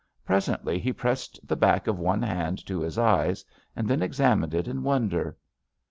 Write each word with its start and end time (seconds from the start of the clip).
Presently 0.25 0.79
he 0.79 0.91
pressed 0.91 1.39
the 1.47 1.55
back 1.55 1.85
of 1.85 1.99
one 1.99 2.23
hand 2.23 2.65
to 2.65 2.81
his 2.81 2.97
eyes 2.97 3.45
and 3.75 3.87
then 3.87 4.01
ex 4.01 4.17
amined 4.17 4.55
it 4.55 4.67
in 4.67 4.81
wonder. 4.81 5.37